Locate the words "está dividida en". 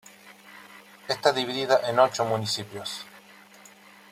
1.07-1.99